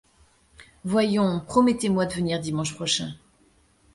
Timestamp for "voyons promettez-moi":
0.83-2.07